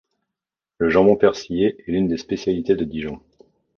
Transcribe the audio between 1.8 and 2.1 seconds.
est l'une